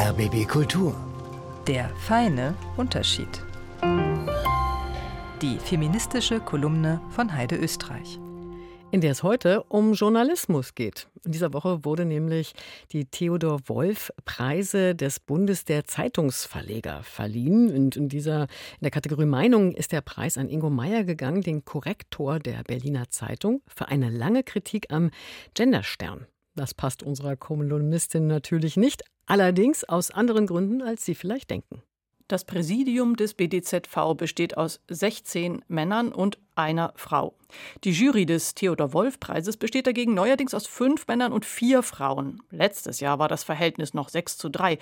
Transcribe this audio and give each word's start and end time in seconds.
RBB 0.00 0.46
Kultur. 0.46 0.94
Der 1.66 1.88
feine 1.96 2.54
Unterschied. 2.76 3.42
Die 5.42 5.58
feministische 5.58 6.38
Kolumne 6.38 7.00
von 7.10 7.34
Heide 7.34 7.56
Österreich. 7.56 8.20
In 8.92 9.00
der 9.00 9.10
es 9.10 9.24
heute 9.24 9.64
um 9.64 9.94
Journalismus 9.94 10.76
geht. 10.76 11.08
In 11.24 11.32
dieser 11.32 11.52
Woche 11.52 11.84
wurde 11.84 12.04
nämlich 12.04 12.52
die 12.92 13.06
Theodor 13.06 13.58
Wolf 13.66 14.12
Preise 14.24 14.94
des 14.94 15.18
Bundes 15.18 15.64
der 15.64 15.84
Zeitungsverleger 15.84 17.02
verliehen. 17.02 17.74
Und 17.74 17.96
in 17.96 18.08
dieser, 18.08 18.42
in 18.42 18.82
der 18.82 18.92
Kategorie 18.92 19.26
Meinung 19.26 19.72
ist 19.72 19.90
der 19.90 20.02
Preis 20.02 20.38
an 20.38 20.48
Ingo 20.48 20.70
Meyer 20.70 21.02
gegangen, 21.02 21.42
den 21.42 21.64
Korrektor 21.64 22.38
der 22.38 22.62
Berliner 22.62 23.10
Zeitung, 23.10 23.62
für 23.66 23.88
eine 23.88 24.10
lange 24.10 24.44
Kritik 24.44 24.92
am 24.92 25.10
Genderstern. 25.54 26.28
Das 26.54 26.72
passt 26.72 27.02
unserer 27.02 27.34
Kolumnistin 27.34 28.28
natürlich 28.28 28.76
nicht, 28.76 29.02
allerdings 29.28 29.84
aus 29.84 30.10
anderen 30.10 30.46
Gründen, 30.46 30.82
als 30.82 31.04
Sie 31.04 31.14
vielleicht 31.14 31.50
denken. 31.50 31.82
Das 32.28 32.44
Präsidium 32.44 33.16
des 33.16 33.32
BDZV 33.32 34.14
besteht 34.14 34.58
aus 34.58 34.80
16 34.88 35.64
Männern 35.68 36.12
und 36.12 36.38
einer 36.54 36.92
Frau. 36.94 37.34
Die 37.84 37.92
Jury 37.92 38.26
des 38.26 38.54
Theodor 38.54 38.92
Wolf 38.92 39.18
Preises 39.18 39.56
besteht 39.56 39.86
dagegen 39.86 40.12
neuerdings 40.12 40.52
aus 40.52 40.66
fünf 40.66 41.06
Männern 41.06 41.32
und 41.32 41.46
vier 41.46 41.82
Frauen. 41.82 42.42
Letztes 42.50 43.00
Jahr 43.00 43.18
war 43.18 43.28
das 43.28 43.44
Verhältnis 43.44 43.94
noch 43.94 44.10
6 44.10 44.36
zu 44.36 44.50
3. 44.50 44.78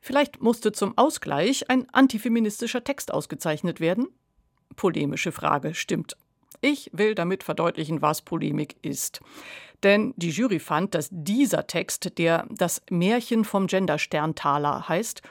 Vielleicht 0.00 0.40
musste 0.40 0.72
zum 0.72 0.96
Ausgleich 0.96 1.68
ein 1.68 1.86
antifeministischer 1.90 2.82
Text 2.82 3.12
ausgezeichnet 3.12 3.80
werden? 3.80 4.08
Polemische 4.74 5.32
Frage, 5.32 5.74
stimmt. 5.74 6.16
Ich 6.60 6.90
will 6.92 7.14
damit 7.14 7.42
verdeutlichen, 7.42 8.02
was 8.02 8.22
Polemik 8.22 8.76
ist. 8.82 9.20
Denn 9.82 10.12
die 10.16 10.30
Jury 10.30 10.58
fand, 10.58 10.94
dass 10.94 11.08
dieser 11.10 11.66
Text, 11.66 12.18
der 12.18 12.46
das 12.50 12.82
Märchen 12.90 13.44
vom 13.44 13.66
Gendersterntaler 13.66 14.88
heißt, 14.88 15.22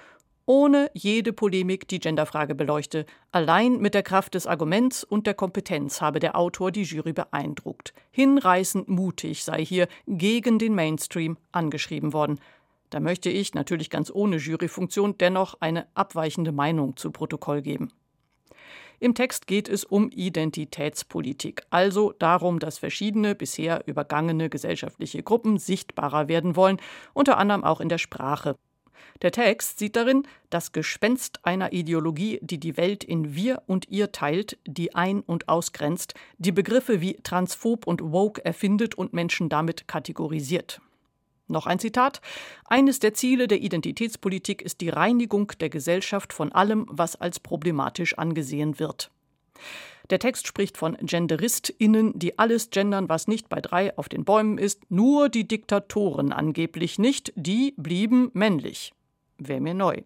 ohne 0.49 0.89
jede 0.95 1.31
Polemik 1.31 1.87
die 1.87 1.99
Genderfrage 1.99 2.55
beleuchte. 2.55 3.05
Allein 3.31 3.77
mit 3.77 3.93
der 3.93 4.01
Kraft 4.01 4.33
des 4.33 4.47
Arguments 4.47 5.03
und 5.03 5.27
der 5.27 5.35
Kompetenz 5.35 6.01
habe 6.01 6.19
der 6.19 6.35
Autor 6.35 6.71
die 6.71 6.81
Jury 6.81 7.13
beeindruckt. 7.13 7.93
Hinreißend 8.09 8.89
mutig 8.89 9.43
sei 9.43 9.63
hier 9.63 9.87
gegen 10.07 10.57
den 10.57 10.73
Mainstream 10.73 11.37
angeschrieben 11.51 12.13
worden. 12.13 12.39
Da 12.89 12.99
möchte 12.99 13.29
ich, 13.29 13.53
natürlich 13.53 13.91
ganz 13.91 14.09
ohne 14.11 14.37
Juryfunktion, 14.37 15.19
dennoch 15.19 15.53
eine 15.59 15.85
abweichende 15.93 16.51
Meinung 16.51 16.97
zu 16.97 17.11
Protokoll 17.11 17.61
geben. 17.61 17.91
Im 19.01 19.15
Text 19.15 19.47
geht 19.47 19.69
es 19.69 19.85
um 19.85 20.09
Identitätspolitik, 20.09 21.63
also 21.69 22.13
darum, 22.19 22.59
dass 22.59 22.79
verschiedene 22.79 23.33
bisher 23.33 23.87
übergangene 23.87 24.49
gesellschaftliche 24.49 25.23
Gruppen 25.23 25.57
sichtbarer 25.57 26.27
werden 26.27 26.57
wollen, 26.57 26.77
unter 27.13 27.37
anderem 27.37 27.63
auch 27.63 27.79
in 27.79 27.87
der 27.87 27.97
Sprache. 27.97 28.55
Der 29.21 29.31
Text 29.31 29.79
sieht 29.79 29.95
darin 29.95 30.23
das 30.49 30.73
Gespenst 30.73 31.39
einer 31.43 31.71
Ideologie, 31.71 32.39
die 32.41 32.59
die 32.59 32.75
Welt 32.75 33.03
in 33.03 33.35
wir 33.35 33.63
und 33.67 33.87
ihr 33.89 34.11
teilt, 34.11 34.57
die 34.65 34.95
ein- 34.95 35.21
und 35.21 35.47
ausgrenzt, 35.47 36.13
die 36.37 36.51
Begriffe 36.51 36.99
wie 36.99 37.15
transphob 37.23 37.87
und 37.87 38.01
woke 38.11 38.43
erfindet 38.43 38.95
und 38.95 39.13
Menschen 39.13 39.47
damit 39.47 39.87
kategorisiert. 39.87 40.81
Noch 41.49 41.65
ein 41.65 41.79
Zitat. 41.79 42.21
Eines 42.65 42.99
der 42.99 43.15
Ziele 43.15 43.47
der 43.47 43.59
Identitätspolitik 43.59 44.61
ist 44.61 44.81
die 44.81 44.89
Reinigung 44.89 45.51
der 45.59 45.69
Gesellschaft 45.69 46.31
von 46.31 46.51
allem, 46.51 46.85
was 46.89 47.15
als 47.15 47.39
problematisch 47.39 48.17
angesehen 48.17 48.79
wird. 48.79 49.09
Der 50.11 50.19
Text 50.19 50.47
spricht 50.47 50.77
von 50.77 50.95
GenderistInnen, 51.01 52.17
die 52.17 52.37
alles 52.37 52.69
gendern, 52.69 53.09
was 53.09 53.27
nicht 53.27 53.49
bei 53.49 53.61
drei 53.61 53.95
auf 53.97 54.09
den 54.09 54.25
Bäumen 54.25 54.57
ist, 54.59 54.89
nur 54.89 55.29
die 55.29 55.47
Diktatoren 55.47 56.31
angeblich 56.31 56.99
nicht, 56.99 57.33
die 57.35 57.73
blieben 57.77 58.29
männlich. 58.33 58.93
Wäre 59.39 59.59
mir 59.59 59.73
neu. 59.73 60.01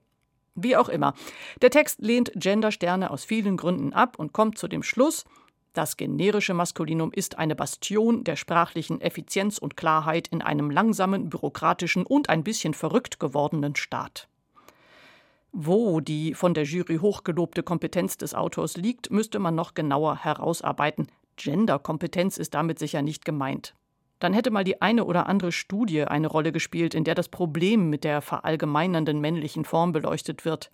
Wie 0.56 0.78
auch 0.78 0.90
immer. 0.90 1.14
Der 1.62 1.72
Text 1.72 2.00
lehnt 2.02 2.32
Gendersterne 2.36 3.12
aus 3.12 3.26
vielen 3.26 3.58
Gründen 3.58 3.92
ab 3.92 4.18
und 4.18 4.34
kommt 4.34 4.58
zu 4.58 4.68
dem 4.68 4.84
Schluss, 4.84 5.26
das 5.74 5.98
generische 5.98 6.54
Maskulinum 6.54 7.12
ist 7.12 7.38
eine 7.38 7.56
Bastion 7.56 8.24
der 8.24 8.36
sprachlichen 8.36 9.02
Effizienz 9.02 9.58
und 9.58 9.76
Klarheit 9.76 10.28
in 10.28 10.42
einem 10.42 10.70
langsamen, 10.70 11.30
bürokratischen 11.30 12.06
und 12.06 12.30
ein 12.30 12.44
bisschen 12.44 12.74
verrückt 12.74 13.20
gewordenen 13.20 13.76
Staat. 13.76 14.28
Wo 15.52 16.00
die 16.00 16.34
von 16.34 16.54
der 16.54 16.64
Jury 16.64 16.98
hochgelobte 16.98 17.64
Kompetenz 17.64 18.18
des 18.18 18.34
Autors 18.34 18.78
liegt, 18.78 19.12
müsste 19.12 19.40
man 19.40 19.56
noch 19.56 19.74
genauer 19.74 20.18
herausarbeiten. 20.18 21.08
Genderkompetenz 21.36 22.38
ist 22.38 22.54
damit 22.54 22.80
sicher 22.80 23.02
nicht 23.02 23.26
gemeint. 23.26 23.76
Dann 24.20 24.34
hätte 24.34 24.52
mal 24.52 24.64
die 24.64 24.82
eine 24.82 25.06
oder 25.06 25.28
andere 25.28 25.52
Studie 25.52 26.06
eine 26.06 26.28
Rolle 26.28 26.52
gespielt, 26.52 26.96
in 26.96 27.04
der 27.04 27.14
das 27.14 27.30
Problem 27.30 27.90
mit 27.90 28.04
der 28.04 28.22
verallgemeinernden 28.22 29.20
männlichen 29.20 29.66
Form 29.66 29.92
beleuchtet 29.92 30.46
wird. 30.46 30.72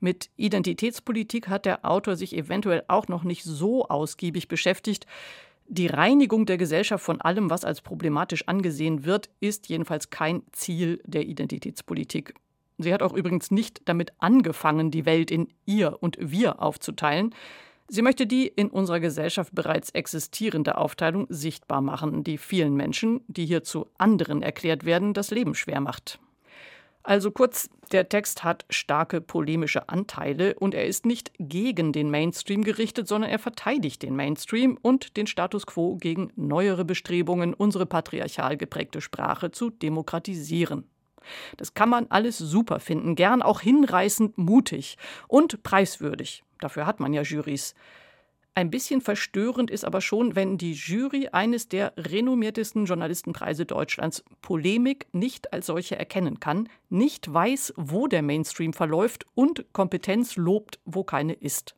Mit 0.00 0.30
Identitätspolitik 0.36 1.48
hat 1.48 1.66
der 1.66 1.84
Autor 1.84 2.16
sich 2.16 2.34
eventuell 2.34 2.82
auch 2.88 3.08
noch 3.08 3.22
nicht 3.22 3.44
so 3.44 3.86
ausgiebig 3.86 4.48
beschäftigt. 4.48 5.06
Die 5.68 5.86
Reinigung 5.86 6.46
der 6.46 6.56
Gesellschaft 6.56 7.04
von 7.04 7.20
allem, 7.20 7.50
was 7.50 7.64
als 7.64 7.82
problematisch 7.82 8.48
angesehen 8.48 9.04
wird, 9.04 9.28
ist 9.40 9.68
jedenfalls 9.68 10.10
kein 10.10 10.42
Ziel 10.52 11.00
der 11.04 11.26
Identitätspolitik. 11.26 12.34
Sie 12.78 12.94
hat 12.94 13.02
auch 13.02 13.12
übrigens 13.12 13.50
nicht 13.50 13.82
damit 13.84 14.12
angefangen, 14.18 14.90
die 14.90 15.04
Welt 15.04 15.30
in 15.30 15.48
ihr 15.66 15.98
und 16.00 16.16
wir 16.18 16.62
aufzuteilen. 16.62 17.34
Sie 17.88 18.02
möchte 18.02 18.26
die 18.26 18.46
in 18.46 18.68
unserer 18.68 19.00
Gesellschaft 19.00 19.54
bereits 19.54 19.90
existierende 19.90 20.78
Aufteilung 20.78 21.26
sichtbar 21.28 21.82
machen, 21.82 22.24
die 22.24 22.38
vielen 22.38 22.74
Menschen, 22.74 23.20
die 23.28 23.44
hier 23.44 23.62
zu 23.62 23.88
anderen 23.98 24.42
erklärt 24.42 24.84
werden, 24.84 25.12
das 25.12 25.30
Leben 25.30 25.54
schwer 25.54 25.80
macht. 25.80 26.20
Also 27.02 27.30
kurz, 27.30 27.70
der 27.92 28.08
Text 28.08 28.44
hat 28.44 28.66
starke 28.68 29.20
polemische 29.20 29.88
Anteile 29.88 30.54
und 30.54 30.74
er 30.74 30.86
ist 30.86 31.06
nicht 31.06 31.32
gegen 31.38 31.92
den 31.92 32.10
Mainstream 32.10 32.62
gerichtet, 32.62 33.08
sondern 33.08 33.30
er 33.30 33.38
verteidigt 33.38 34.02
den 34.02 34.14
Mainstream 34.14 34.78
und 34.80 35.16
den 35.16 35.26
Status 35.26 35.66
quo 35.66 35.96
gegen 35.96 36.30
neuere 36.36 36.84
Bestrebungen, 36.84 37.54
unsere 37.54 37.86
patriarchal 37.86 38.56
geprägte 38.56 39.00
Sprache 39.00 39.50
zu 39.50 39.70
demokratisieren. 39.70 40.88
Das 41.56 41.74
kann 41.74 41.88
man 41.88 42.06
alles 42.08 42.38
super 42.38 42.80
finden, 42.80 43.14
gern 43.14 43.42
auch 43.42 43.60
hinreißend 43.60 44.38
mutig 44.38 44.96
und 45.28 45.62
preiswürdig. 45.62 46.44
Dafür 46.60 46.86
hat 46.86 47.00
man 47.00 47.12
ja 47.12 47.22
Jurys. 47.22 47.74
Ein 48.54 48.70
bisschen 48.70 49.00
verstörend 49.00 49.70
ist 49.70 49.84
aber 49.84 50.00
schon, 50.00 50.34
wenn 50.34 50.58
die 50.58 50.72
Jury 50.72 51.28
eines 51.28 51.68
der 51.68 51.92
renommiertesten 51.96 52.84
Journalistenpreise 52.84 53.64
Deutschlands 53.64 54.24
Polemik 54.42 55.06
nicht 55.12 55.52
als 55.52 55.66
solche 55.66 55.96
erkennen 55.96 56.40
kann, 56.40 56.68
nicht 56.88 57.32
weiß, 57.32 57.74
wo 57.76 58.08
der 58.08 58.22
Mainstream 58.22 58.72
verläuft 58.72 59.24
und 59.34 59.72
Kompetenz 59.72 60.36
lobt, 60.36 60.80
wo 60.84 61.04
keine 61.04 61.34
ist. 61.34 61.76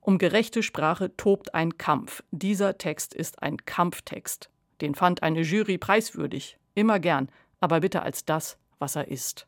Um 0.00 0.18
gerechte 0.18 0.62
Sprache 0.62 1.16
tobt 1.16 1.54
ein 1.54 1.78
Kampf. 1.78 2.22
Dieser 2.30 2.76
Text 2.76 3.14
ist 3.14 3.42
ein 3.42 3.56
Kampftext. 3.64 4.50
Den 4.82 4.94
fand 4.94 5.22
eine 5.22 5.40
Jury 5.40 5.78
preiswürdig. 5.78 6.58
Immer 6.74 7.00
gern, 7.00 7.30
aber 7.60 7.80
bitte 7.80 8.02
als 8.02 8.26
das, 8.26 8.58
was 8.78 8.96
er 8.96 9.08
ist 9.08 9.46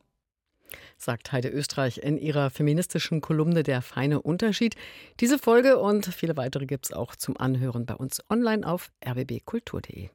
sagt 0.97 1.31
Heide 1.31 1.49
Österreich 1.49 1.99
in 1.99 2.17
ihrer 2.17 2.49
feministischen 2.49 3.21
Kolumne 3.21 3.63
Der 3.63 3.81
feine 3.81 4.21
Unterschied. 4.21 4.75
Diese 5.19 5.39
Folge 5.39 5.77
und 5.77 6.05
viele 6.05 6.37
weitere 6.37 6.65
gibt 6.65 6.85
es 6.85 6.93
auch 6.93 7.15
zum 7.15 7.37
Anhören 7.37 7.85
bei 7.85 7.95
uns 7.95 8.21
online 8.29 8.67
auf 8.67 8.91
rbbkultur.de. 9.05 10.09